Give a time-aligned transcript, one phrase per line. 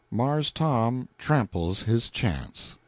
[0.09, 2.79] Marse Tom Tramples His Chance.